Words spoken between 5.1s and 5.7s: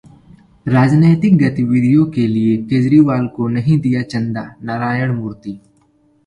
मूर्ति